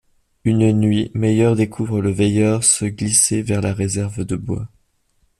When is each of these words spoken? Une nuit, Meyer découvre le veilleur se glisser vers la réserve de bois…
Une 0.45 0.71
nuit, 0.71 1.11
Meyer 1.13 1.53
découvre 1.55 2.01
le 2.01 2.09
veilleur 2.09 2.63
se 2.63 2.85
glisser 2.85 3.43
vers 3.43 3.61
la 3.61 3.71
réserve 3.71 4.23
de 4.25 4.35
bois… 4.35 4.67